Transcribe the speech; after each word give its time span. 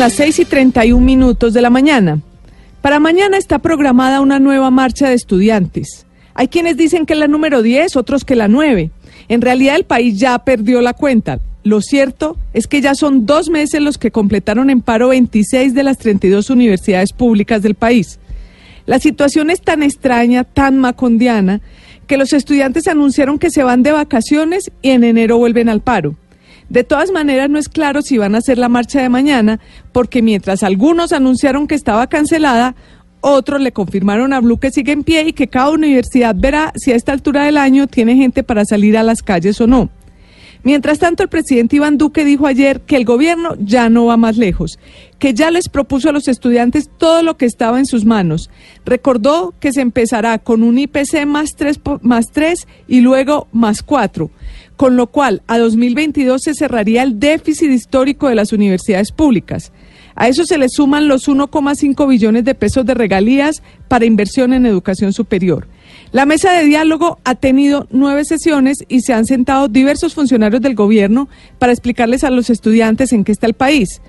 las 0.00 0.14
6 0.14 0.38
y 0.38 0.44
31 0.46 1.04
minutos 1.04 1.52
de 1.52 1.60
la 1.60 1.68
mañana. 1.68 2.20
Para 2.80 2.98
mañana 2.98 3.36
está 3.36 3.58
programada 3.58 4.22
una 4.22 4.38
nueva 4.38 4.70
marcha 4.70 5.10
de 5.10 5.14
estudiantes. 5.14 6.06
Hay 6.32 6.48
quienes 6.48 6.78
dicen 6.78 7.04
que 7.04 7.12
es 7.12 7.18
la 7.18 7.28
número 7.28 7.60
10, 7.60 7.96
otros 7.96 8.24
que 8.24 8.34
la 8.34 8.48
9. 8.48 8.90
En 9.28 9.42
realidad 9.42 9.76
el 9.76 9.84
país 9.84 10.18
ya 10.18 10.38
perdió 10.38 10.80
la 10.80 10.94
cuenta. 10.94 11.40
Lo 11.64 11.82
cierto 11.82 12.38
es 12.54 12.66
que 12.66 12.80
ya 12.80 12.94
son 12.94 13.26
dos 13.26 13.50
meses 13.50 13.82
los 13.82 13.98
que 13.98 14.10
completaron 14.10 14.70
en 14.70 14.80
paro 14.80 15.08
26 15.08 15.74
de 15.74 15.82
las 15.82 15.98
32 15.98 16.48
universidades 16.48 17.12
públicas 17.12 17.60
del 17.60 17.74
país. 17.74 18.18
La 18.86 19.00
situación 19.00 19.50
es 19.50 19.60
tan 19.60 19.82
extraña, 19.82 20.44
tan 20.44 20.78
macondiana, 20.78 21.60
que 22.06 22.16
los 22.16 22.32
estudiantes 22.32 22.88
anunciaron 22.88 23.38
que 23.38 23.50
se 23.50 23.64
van 23.64 23.82
de 23.82 23.92
vacaciones 23.92 24.70
y 24.80 24.92
en 24.92 25.04
enero 25.04 25.36
vuelven 25.36 25.68
al 25.68 25.82
paro. 25.82 26.16
De 26.70 26.84
todas 26.84 27.10
maneras, 27.10 27.50
no 27.50 27.58
es 27.58 27.68
claro 27.68 28.00
si 28.00 28.16
van 28.16 28.36
a 28.36 28.38
hacer 28.38 28.56
la 28.56 28.68
marcha 28.68 29.02
de 29.02 29.08
mañana, 29.08 29.58
porque 29.92 30.22
mientras 30.22 30.62
algunos 30.62 31.12
anunciaron 31.12 31.66
que 31.66 31.74
estaba 31.74 32.06
cancelada, 32.06 32.76
otros 33.20 33.60
le 33.60 33.72
confirmaron 33.72 34.32
a 34.32 34.40
Blue 34.40 34.58
que 34.58 34.70
sigue 34.70 34.92
en 34.92 35.02
pie 35.02 35.24
y 35.26 35.32
que 35.32 35.48
cada 35.48 35.70
universidad 35.70 36.34
verá 36.34 36.72
si 36.76 36.92
a 36.92 36.96
esta 36.96 37.12
altura 37.12 37.44
del 37.44 37.56
año 37.56 37.88
tiene 37.88 38.14
gente 38.14 38.44
para 38.44 38.64
salir 38.64 38.96
a 38.96 39.02
las 39.02 39.20
calles 39.20 39.60
o 39.60 39.66
no. 39.66 39.90
Mientras 40.62 40.98
tanto, 40.98 41.22
el 41.22 41.30
presidente 41.30 41.76
Iván 41.76 41.96
Duque 41.96 42.24
dijo 42.24 42.46
ayer 42.46 42.82
que 42.82 42.96
el 42.96 43.06
gobierno 43.06 43.56
ya 43.58 43.88
no 43.88 44.06
va 44.06 44.18
más 44.18 44.36
lejos, 44.36 44.78
que 45.18 45.32
ya 45.32 45.50
les 45.50 45.70
propuso 45.70 46.10
a 46.10 46.12
los 46.12 46.28
estudiantes 46.28 46.90
todo 46.98 47.22
lo 47.22 47.38
que 47.38 47.46
estaba 47.46 47.78
en 47.78 47.86
sus 47.86 48.04
manos. 48.04 48.50
Recordó 48.84 49.54
que 49.58 49.72
se 49.72 49.80
empezará 49.80 50.38
con 50.38 50.62
un 50.62 50.78
IPC 50.78 51.24
más 51.26 51.56
3, 51.56 51.80
más 52.02 52.26
3 52.32 52.68
y 52.88 53.00
luego 53.00 53.48
más 53.52 53.82
4, 53.82 54.30
con 54.76 54.96
lo 54.96 55.06
cual 55.06 55.42
a 55.46 55.58
2022 55.58 56.42
se 56.42 56.54
cerraría 56.54 57.04
el 57.04 57.18
déficit 57.18 57.70
histórico 57.70 58.28
de 58.28 58.34
las 58.34 58.52
universidades 58.52 59.12
públicas. 59.12 59.72
A 60.14 60.28
eso 60.28 60.44
se 60.44 60.58
le 60.58 60.68
suman 60.68 61.08
los 61.08 61.28
1,5 61.28 62.06
billones 62.06 62.44
de 62.44 62.54
pesos 62.54 62.84
de 62.84 62.92
regalías 62.92 63.62
para 63.88 64.04
inversión 64.04 64.52
en 64.52 64.66
educación 64.66 65.14
superior. 65.14 65.66
La 66.12 66.26
mesa 66.26 66.52
de 66.52 66.64
diálogo 66.64 67.20
ha 67.22 67.36
tenido 67.36 67.86
nueve 67.90 68.24
sesiones 68.24 68.84
y 68.88 69.02
se 69.02 69.12
han 69.12 69.26
sentado 69.26 69.68
diversos 69.68 70.14
funcionarios 70.14 70.60
del 70.60 70.74
gobierno 70.74 71.28
para 71.60 71.70
explicarles 71.70 72.24
a 72.24 72.30
los 72.30 72.50
estudiantes 72.50 73.12
en 73.12 73.22
qué 73.22 73.30
está 73.30 73.46
el 73.46 73.54
país. 73.54 74.00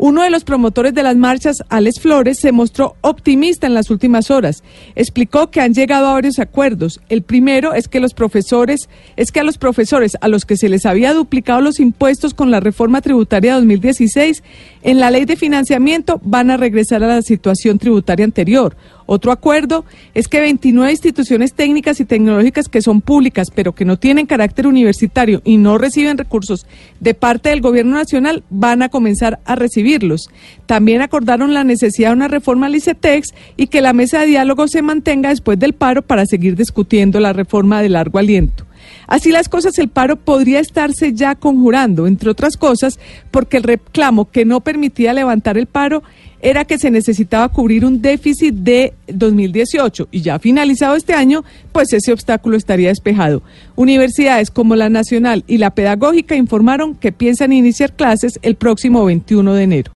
Uno 0.00 0.22
de 0.22 0.30
los 0.30 0.44
promotores 0.44 0.94
de 0.94 1.02
las 1.02 1.16
marchas, 1.16 1.64
Alex 1.68 1.98
Flores, 1.98 2.38
se 2.38 2.52
mostró 2.52 2.94
optimista 3.00 3.66
en 3.66 3.74
las 3.74 3.90
últimas 3.90 4.30
horas. 4.30 4.62
Explicó 4.94 5.50
que 5.50 5.60
han 5.60 5.74
llegado 5.74 6.06
a 6.06 6.12
varios 6.12 6.38
acuerdos. 6.38 7.00
El 7.08 7.22
primero 7.22 7.74
es 7.74 7.88
que 7.88 7.98
los 7.98 8.14
profesores, 8.14 8.88
es 9.16 9.32
que 9.32 9.40
a 9.40 9.42
los 9.42 9.58
profesores 9.58 10.16
a 10.20 10.28
los 10.28 10.44
que 10.44 10.56
se 10.56 10.68
les 10.68 10.86
había 10.86 11.12
duplicado 11.12 11.60
los 11.60 11.80
impuestos 11.80 12.32
con 12.32 12.52
la 12.52 12.60
reforma 12.60 13.00
tributaria 13.00 13.54
2016, 13.54 14.44
en 14.84 15.00
la 15.00 15.10
ley 15.10 15.24
de 15.24 15.34
financiamiento 15.34 16.20
van 16.22 16.52
a 16.52 16.56
regresar 16.56 17.02
a 17.02 17.08
la 17.08 17.22
situación 17.22 17.80
tributaria 17.80 18.24
anterior. 18.24 18.76
Otro 19.10 19.32
acuerdo 19.32 19.86
es 20.12 20.28
que 20.28 20.38
29 20.38 20.90
instituciones 20.90 21.54
técnicas 21.54 21.98
y 21.98 22.04
tecnológicas 22.04 22.68
que 22.68 22.82
son 22.82 23.00
públicas 23.00 23.48
pero 23.54 23.74
que 23.74 23.86
no 23.86 23.98
tienen 23.98 24.26
carácter 24.26 24.66
universitario 24.66 25.40
y 25.46 25.56
no 25.56 25.78
reciben 25.78 26.18
recursos 26.18 26.66
de 27.00 27.14
parte 27.14 27.48
del 27.48 27.62
gobierno 27.62 27.96
nacional 27.96 28.44
van 28.50 28.82
a 28.82 28.90
comenzar 28.90 29.40
a 29.46 29.54
recibirlos. 29.54 30.28
También 30.66 31.00
acordaron 31.00 31.54
la 31.54 31.64
necesidad 31.64 32.10
de 32.10 32.16
una 32.16 32.28
reforma 32.28 32.66
al 32.66 32.76
ICETEX 32.76 33.32
y 33.56 33.68
que 33.68 33.80
la 33.80 33.94
mesa 33.94 34.20
de 34.20 34.26
diálogo 34.26 34.68
se 34.68 34.82
mantenga 34.82 35.30
después 35.30 35.58
del 35.58 35.72
paro 35.72 36.02
para 36.02 36.26
seguir 36.26 36.54
discutiendo 36.54 37.18
la 37.18 37.32
reforma 37.32 37.80
de 37.80 37.88
largo 37.88 38.18
aliento. 38.18 38.67
Así 39.06 39.30
las 39.30 39.48
cosas, 39.48 39.78
el 39.78 39.88
paro 39.88 40.16
podría 40.16 40.60
estarse 40.60 41.12
ya 41.12 41.34
conjurando, 41.34 42.06
entre 42.06 42.30
otras 42.30 42.56
cosas, 42.56 42.98
porque 43.30 43.56
el 43.56 43.62
reclamo 43.62 44.30
que 44.30 44.44
no 44.44 44.60
permitía 44.60 45.12
levantar 45.12 45.58
el 45.58 45.66
paro 45.66 46.02
era 46.40 46.64
que 46.64 46.78
se 46.78 46.90
necesitaba 46.90 47.48
cubrir 47.48 47.84
un 47.84 48.00
déficit 48.00 48.54
de 48.54 48.94
2018 49.08 50.08
y 50.10 50.20
ya 50.20 50.38
finalizado 50.38 50.94
este 50.94 51.14
año, 51.14 51.44
pues 51.72 51.92
ese 51.92 52.12
obstáculo 52.12 52.56
estaría 52.56 52.88
despejado. 52.88 53.42
Universidades 53.74 54.50
como 54.50 54.76
la 54.76 54.88
Nacional 54.88 55.44
y 55.46 55.58
la 55.58 55.70
Pedagógica 55.70 56.36
informaron 56.36 56.94
que 56.94 57.12
piensan 57.12 57.52
iniciar 57.52 57.92
clases 57.92 58.38
el 58.42 58.54
próximo 58.54 59.04
21 59.04 59.54
de 59.54 59.62
enero. 59.62 59.86